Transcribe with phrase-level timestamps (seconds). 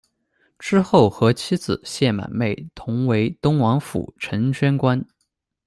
[0.57, 4.99] 之后和妻子谢满妹同为东王府承宣官。